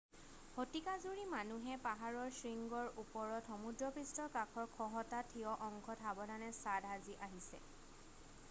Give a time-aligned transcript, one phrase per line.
[0.53, 7.61] শতিকা জুৰি মানুহে পাহাৰৰ শৃংগৰ ওপৰত সমুদ্ৰপৃষ্ঠৰ কাষৰ খহটা ঠিয় অংশত সাৱধানে ছাদ সাজি আহিছে